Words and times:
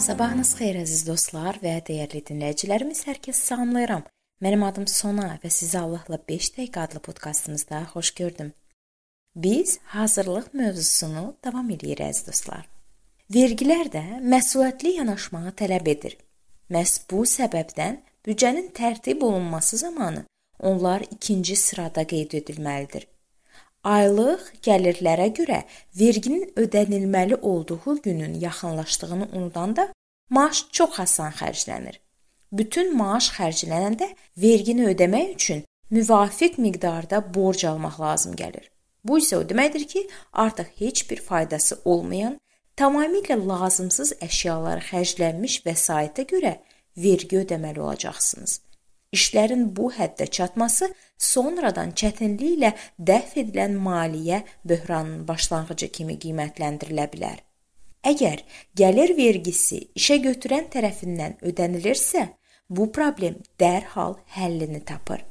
Sabahınız 0.00 0.54
xeyir 0.56 0.78
əziz 0.80 1.00
dostlar 1.04 1.58
və 1.60 1.74
dəyərli 1.84 2.22
dinləyicilərimiz, 2.24 3.02
hər 3.04 3.18
kəs 3.20 3.42
salamlayıram. 3.50 4.06
Mənim 4.40 4.62
adım 4.64 4.86
Sona 4.88 5.34
və 5.42 5.50
sizi 5.52 5.76
Allahla 5.76 6.16
5 6.30 6.46
dəqiqə 6.54 6.86
adlı 6.86 7.02
podkastımızda 7.04 7.82
xoş 7.90 8.10
gördüm. 8.20 8.54
Biz 9.36 9.78
hazırlıq 9.92 10.46
mövzusunu 10.56 11.24
davam 11.44 11.68
edirik 11.76 12.00
əziz 12.06 12.30
dostlar. 12.30 12.64
Vergilər 13.28 13.92
də 13.92 14.04
məsuliyyətli 14.24 14.94
yanaşmağı 15.02 15.52
tələb 15.60 15.92
edir. 15.92 16.16
Məhz 16.72 16.96
bu 17.10 17.26
səbəbdən 17.28 18.00
büdcənin 18.24 18.72
tərtib 18.72 19.20
olunması 19.20 19.84
zamanı 19.84 20.24
onlar 20.58 21.04
ikinci 21.10 21.56
sırada 21.56 22.06
qeyd 22.06 22.40
edilməlidir. 22.40 23.04
Aylıq 23.84 24.42
gəlirlərə 24.60 25.30
görə 25.32 25.62
verginin 25.96 26.52
ödənilməli 26.56 27.34
olduğu 27.40 28.02
günün 28.02 28.34
yaxınlaşdığını 28.40 29.28
unudanda 29.32 29.88
maaş 30.30 30.66
çox 30.72 31.00
asan 31.00 31.32
xərclənir. 31.32 31.96
Bütün 32.52 32.96
maaş 32.96 33.30
xərclənəndə 33.38 34.10
vergini 34.36 34.84
ödəmək 34.92 35.32
üçün 35.34 35.64
müvafiq 35.90 36.58
miqdarda 36.58 37.22
borc 37.34 37.64
almaq 37.64 38.00
lazım 38.00 38.36
gəlir. 38.36 38.68
Bu 39.04 39.18
isə 39.18 39.40
o 39.40 39.48
deməkdir 39.48 39.86
ki, 39.88 40.08
artıq 40.32 40.68
heç 40.76 41.10
bir 41.10 41.20
faydası 41.24 41.80
olmayan, 41.84 42.36
tamamilə 42.76 43.38
lazımsız 43.48 44.18
əşyalara 44.20 44.84
xərclənmiş 44.92 45.62
vəsaitə 45.64 46.28
görə 46.28 46.58
vergi 46.96 47.40
ödəməli 47.40 47.80
olacaqsınız. 47.80 48.60
İşlərin 49.12 49.76
bu 49.76 49.90
həddə 49.90 50.26
çatması 50.30 50.86
sonradan 51.18 51.90
çətinliklə 51.98 52.72
dəf 53.10 53.32
edilən 53.42 53.74
maliyyə 53.86 54.42
böhranının 54.64 55.24
başlanğıcı 55.28 55.88
kimi 55.96 56.18
qiymətləndirilə 56.22 57.06
bilər. 57.14 57.40
Əgər 58.06 58.44
gəlir 58.78 59.16
vergisi 59.16 59.80
işə 59.98 60.20
götürən 60.26 60.70
tərəfindən 60.72 61.40
ödənilirsə, 61.42 62.28
bu 62.70 62.86
problem 62.92 63.34
dərhal 63.60 64.14
həllini 64.36 64.84
tapır. 64.86 65.24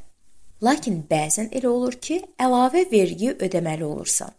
Lakin 0.62 1.00
bəzən 1.10 1.48
elə 1.56 1.72
olur 1.72 1.96
ki, 2.04 2.20
əlavə 2.36 2.84
vergi 2.92 3.32
ödəməli 3.32 3.88
olursan. 3.88 4.36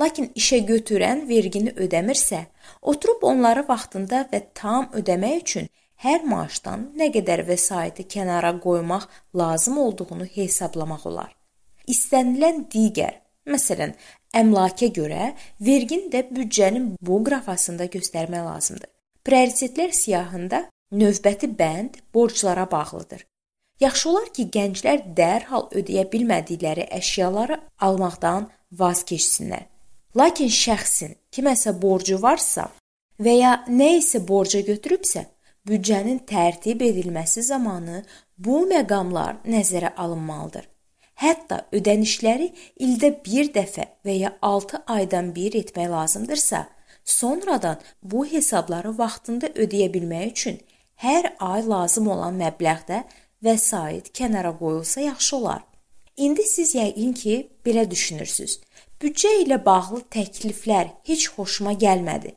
Lakin 0.00 0.28
işə 0.36 0.58
götürən 0.68 1.24
vergini 1.28 1.72
ödəmirsə, 1.72 2.42
oturub 2.82 3.24
onları 3.30 3.64
vaxtında 3.68 4.26
və 4.32 4.42
tam 4.54 4.90
ödəmək 4.92 5.40
üçün 5.40 5.68
hər 6.04 6.24
maaşdan 6.28 6.90
nə 6.98 7.08
qədər 7.14 7.46
vəsaiti 7.48 8.04
kənara 8.14 8.52
qoymaq 8.60 9.06
lazım 9.40 9.78
olduğunu 9.86 10.26
hesablamaq 10.36 11.06
olar. 11.08 11.30
İstənilən 11.88 12.66
digər, 12.72 13.20
məsələn, 13.48 13.94
əmlaka 14.36 14.90
görə 14.98 15.32
vergini 15.60 16.10
də 16.12 16.26
büdcənin 16.30 16.94
bu 17.00 17.20
qrafasında 17.24 17.88
göstərmək 17.96 18.44
lazımdır. 18.50 18.90
Prioritetlər 19.24 19.92
siyahında 19.96 20.64
növbəti 20.92 21.48
bənd 21.60 22.00
borclara 22.14 22.70
bağlıdır. 22.70 23.24
Yaxşı 23.80 24.08
olar 24.10 24.28
ki, 24.36 24.48
gənclər 24.54 25.00
dərhal 25.16 25.70
ödəyə 25.72 26.04
bilmədikləri 26.12 26.84
əşyaları 27.00 27.58
almaqdan 27.80 28.50
vaz 28.72 29.02
keçsinlər. 29.08 29.64
Lakin 30.16 30.52
şəxsin 30.52 31.16
kiməsə 31.34 31.72
borcu 31.80 32.20
varsa 32.22 32.68
və 33.18 33.34
ya 33.40 33.54
nə 33.68 33.96
isə 33.98 34.20
borca 34.28 34.60
götürübsə, 34.60 35.24
büdcənin 35.68 36.20
tərtib 36.28 36.82
edilməsi 36.84 37.42
zamanı 37.42 38.02
bu 38.38 38.64
məqamlar 38.68 39.40
nəzərə 39.48 39.94
alınmalıdır. 39.96 40.68
Hətta 41.22 41.60
ödənişləri 41.72 42.48
ildə 42.84 43.10
bir 43.24 43.50
dəfə 43.54 43.86
və 44.04 44.16
ya 44.18 44.32
6 44.42 44.82
aydan 44.96 45.34
bir 45.34 45.54
etmək 45.60 45.90
lazımdırsa, 45.90 46.66
sonradan 47.04 47.78
bu 48.02 48.26
hesabları 48.26 48.98
vaxtında 48.98 49.52
ödəyə 49.54 49.92
bilmək 49.94 50.32
üçün 50.32 50.58
hər 51.04 51.30
ay 51.38 51.62
lazım 51.68 52.10
olan 52.16 52.36
məbləğdə 52.40 53.04
vəsait 53.44 54.10
kənara 54.16 54.52
qoyulsa 54.58 55.00
yaxşı 55.00 55.36
olar. 55.36 55.62
İndi 56.16 56.44
siz 56.46 56.74
yəqin 56.74 57.14
ki, 57.14 57.34
belə 57.66 57.90
düşünürsüz. 57.90 58.60
Büdcə 59.00 59.32
ilə 59.42 59.58
bağlı 59.64 60.04
təkliflər 60.10 60.92
heç 61.08 61.28
xoşuma 61.34 61.72
gəlmədi. 61.72 62.34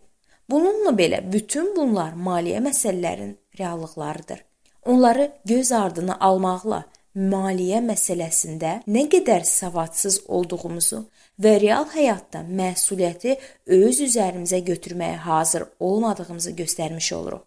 Bununla 0.49 0.93
belə 0.95 1.19
bütün 1.31 1.73
bunlar 1.75 2.13
maliyyə 2.13 2.61
məsələlərinin 2.63 3.35
reallıqlarıdır. 3.59 4.43
Onları 4.85 5.31
göz 5.45 5.71
ardına 5.71 6.17
almaqla 6.19 6.85
maliyyə 7.15 7.81
məsələsində 7.83 8.71
nə 8.87 9.03
qədər 9.11 9.43
savadsız 9.43 10.21
olduğumuzu 10.27 11.01
və 11.43 11.53
real 11.61 11.87
həyatda 11.91 12.45
məsuliyyəti 12.47 13.35
öz 13.79 14.01
üzərimizə 14.07 14.61
götürməyə 14.71 15.17
hazır 15.27 15.67
olmadığımızı 15.79 16.51
göstərmiş 16.61 17.13
oluruq. 17.19 17.43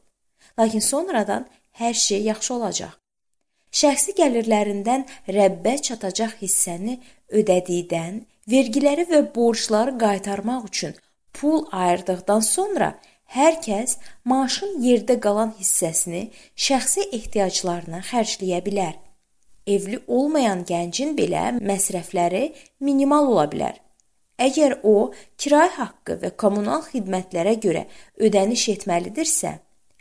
Lakin 0.59 0.84
sonradan 0.84 1.47
hər 1.81 1.94
şey 1.94 2.22
yaxşı 2.22 2.55
olacaq. 2.55 2.97
Şəxsi 3.72 4.16
gəlirlərindən 4.19 5.06
Rəbbə 5.31 5.77
çatacaq 5.87 6.41
hissəni 6.43 6.99
ödədikdən, 7.31 8.25
vergiləri 8.50 9.06
və 9.09 9.22
borcları 9.34 9.94
qaytarmaq 9.99 10.66
üçün 10.66 10.97
pul 11.33 11.67
ayırdıqdan 11.73 12.41
sonra 12.41 12.95
hər 13.37 13.61
kəs 13.67 13.97
maaşın 14.25 14.81
yerdə 14.85 15.17
qalan 15.25 15.53
hissəsini 15.59 16.23
şəxsi 16.67 17.07
ehtiyaclarına 17.19 18.03
xərcləyə 18.11 18.61
bilər. 18.67 18.97
Evli 19.67 20.01
olmayan 20.09 20.65
gəncin 20.67 21.15
belə 21.19 21.45
məsrəfləri 21.61 22.45
minimal 22.81 23.31
ola 23.35 23.47
bilər. 23.53 23.77
Əgər 24.41 24.79
o 24.89 25.13
kirayə 25.39 25.75
haqqı 25.77 26.17
və 26.23 26.31
kommunal 26.43 26.81
xidmətlərə 26.87 27.59
görə 27.61 27.85
ödəniş 28.25 28.69
etməlidirsə, 28.75 29.53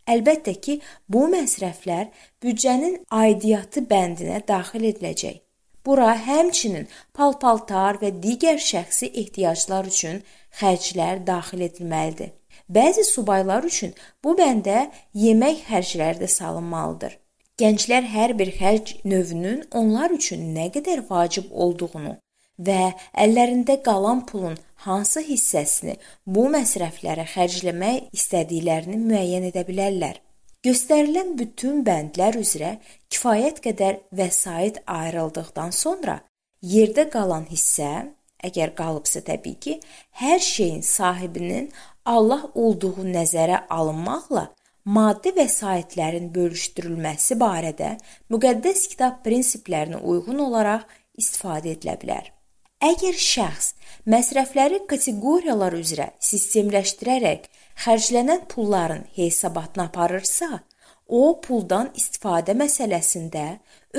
əlbəttə 0.09 0.55
ki, 0.63 0.79
bu 1.11 1.27
məsrəflər 1.33 2.07
büdcənin 2.41 3.01
aidiyyatı 3.21 3.83
bəndinə 3.91 4.39
daxil 4.47 4.87
ediləcək. 4.93 5.48
Bura 5.89 6.11
həmçinin 6.21 6.83
pal-paltar 7.17 7.97
və 7.97 8.09
digər 8.23 8.59
şəxsi 8.61 9.07
ehtiyaclar 9.21 9.87
üçün 9.89 10.19
xərclər 10.59 11.23
daxil 11.25 11.63
edilməlidir. 11.65 12.29
Bəzi 12.77 13.05
subaylar 13.07 13.65
üçün 13.65 13.95
bu 14.23 14.35
bəndə 14.37 14.83
yemək 15.23 15.63
xərcləri 15.71 16.21
də 16.21 16.29
salınmalıdır. 16.35 17.15
Gənclər 17.63 18.05
hər 18.13 18.35
bir 18.37 18.53
xərc 18.59 18.93
növünün 19.13 19.65
onlar 19.81 20.13
üçün 20.19 20.45
nə 20.59 20.69
qədər 20.77 21.01
vacib 21.09 21.49
olduğunu 21.65 22.13
və 22.69 22.79
əllərində 23.25 23.81
qalan 23.89 24.21
pulun 24.29 24.61
hansı 24.85 25.25
hissəsini 25.25 25.97
bu 26.37 26.45
məsrəflərə 26.53 27.25
xərcləmək 27.33 28.13
istədiklərini 28.13 29.01
müəyyən 29.09 29.49
edə 29.49 29.65
bilərlər. 29.65 30.21
Göstərilən 30.65 31.37
bütün 31.39 31.83
bəndlər 31.87 32.35
üzrə 32.39 32.77
kifayət 33.11 33.61
qədər 33.63 33.99
vəsait 34.11 34.81
ayrıldıqdan 34.85 35.71
sonra 35.75 36.19
yerdə 36.61 37.05
qalan 37.13 37.45
hissə 37.47 37.91
Əgər 38.39 38.71
qalıbsa 38.75 39.19
təbii 39.27 39.57
ki, 39.59 39.73
hər 40.21 40.39
şeyin 40.39 40.81
sahibinin 40.85 41.67
Allah 42.07 42.45
olduğu 42.55 43.03
nəzərə 43.03 43.65
alınmaqla 43.67 44.45
maddi 44.95 45.33
vəsaitlərin 45.35 46.29
bölüşdürülməsi 46.35 47.35
barədə 47.41 47.97
müqəddəs 48.31 48.85
kitab 48.93 49.19
prinsiplərinə 49.25 49.99
uyğun 49.99 50.39
olaraq 50.47 50.87
istifadə 51.19 51.75
edilə 51.75 51.97
bilər. 51.99 52.31
Əgər 52.79 53.17
şəxs 53.19 53.73
məsrəfləri 54.07 54.77
kateqoriyalar 54.87 55.73
üzrə 55.75 56.05
sistemləşdirərək 56.23 57.49
xərclənən 57.83 58.45
pulların 58.47 59.01
hesabatını 59.17 59.89
aparırsa, 59.89 60.61
o 61.07 61.41
puldan 61.43 61.89
istifadə 61.99 62.55
məsələsində 62.55 63.43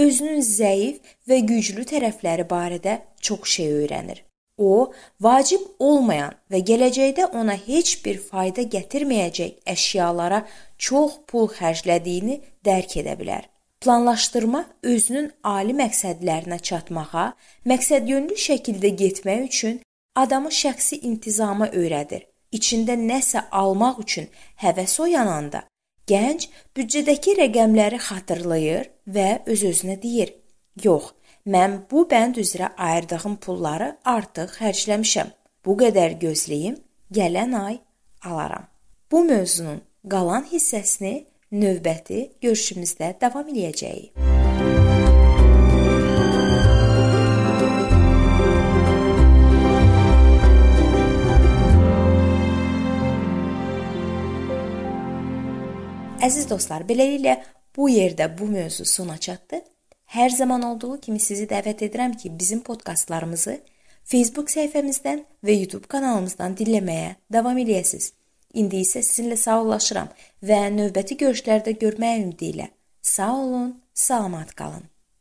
özünün 0.01 0.41
zəif 0.41 1.13
və 1.29 1.43
güclü 1.53 1.85
tərəfləri 1.93 2.49
barədə 2.49 2.97
çox 3.21 3.53
şey 3.59 3.71
öyrənir. 3.83 4.25
O, 4.57 4.89
vacib 5.21 5.69
olmayan 5.79 6.41
və 6.49 6.65
gələcəkdə 6.73 7.31
ona 7.37 7.61
heç 7.61 7.99
bir 8.05 8.17
fayda 8.33 8.65
gətirməyəcək 8.65 9.61
əşyalara 9.77 10.47
çox 10.89 11.21
pul 11.29 11.53
xərclədiyini 11.53 12.41
dərk 12.65 12.97
edə 13.05 13.21
bilər. 13.21 13.45
Planlaşdırma 13.81 14.65
özünün 14.83 15.31
ali 15.45 15.73
məqsədlərinə 15.77 16.59
çatmağa, 16.69 17.27
məqsədyönlü 17.71 18.37
şəkildə 18.47 18.91
getmək 19.03 19.47
üçün 19.47 19.81
adamı 20.15 20.53
şəxsi 20.53 21.01
intizama 21.11 21.71
öyrədir. 21.73 22.27
İçində 22.53 22.99
nəsə 22.99 23.47
almaq 23.51 24.03
üçün 24.05 24.27
həvəs 24.61 24.99
oyananda 25.01 25.63
gənc 26.11 26.49
büdcədəki 26.77 27.39
rəqəmləri 27.39 28.03
xatırlayır 28.09 28.91
və 29.07 29.29
öz-özünə 29.47 29.97
deyir: 30.03 30.35
"Yox, 30.85 31.15
Mən 31.47 31.79
bu 31.91 32.05
bənd 32.05 32.37
üzrə 32.37 32.69
ayırdığım 32.77 33.37
pulları 33.41 33.97
artıq 34.05 34.59
xərcləmişəm. 34.59 35.31
Bu 35.65 35.77
qədər 35.81 36.19
gözləyim, 36.21 36.77
gələn 37.13 37.57
ay 37.57 37.79
alaram. 38.25 38.67
Bu 39.11 39.25
mövzunun 39.25 39.81
qalan 40.09 40.45
hissəsini 40.53 41.25
növbəti 41.51 42.31
görüşümüzdə 42.43 43.15
davam 43.21 43.49
eləyəcəyik. 43.51 44.15
Əziz 56.21 56.47
dostlar, 56.51 56.85
beləliklə 56.85 57.39
bu 57.77 57.89
yerdə 57.89 58.29
bu 58.39 58.47
mövzu 58.51 58.85
sona 58.85 59.17
çatdı. 59.19 59.63
Hər 60.15 60.29
zaman 60.37 60.63
olduğu 60.63 60.99
kimi 61.01 61.21
sizi 61.23 61.47
dəvət 61.49 61.87
edirəm 61.87 62.13
ki, 62.19 62.33
bizim 62.39 62.61
podkastlarımızı 62.67 63.57
Facebook 64.05 64.51
səhifəmizdən 64.53 65.25
və 65.47 65.57
YouTube 65.63 65.89
kanalımızdan 65.89 66.59
dinləməyə 66.59 67.15
davam 67.33 67.59
eləyəsiniz. 67.63 68.13
İndi 68.55 68.83
isə 68.85 69.03
sizinlə 69.07 69.37
sağollaşıram 69.39 70.09
və 70.43 70.61
növbəti 70.75 71.17
görüşlərdə 71.21 71.77
görmək 71.83 72.23
ümidi 72.25 72.53
ilə. 72.55 72.71
Sağ 73.03 73.35
olun, 73.43 73.71
salamat 73.95 74.55
qalın. 74.55 74.85